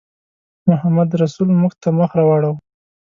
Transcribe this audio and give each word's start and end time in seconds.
محمدرسول 0.69 1.49
موږ 1.61 1.73
ته 1.81 1.89
مخ 1.97 2.11
راواړاوه. 2.19 2.59